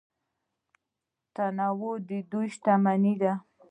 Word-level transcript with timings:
تنوع 1.35 1.95
د 2.09 2.11
دوی 2.31 2.47
شتمني 2.55 3.13
ده. 3.21 3.33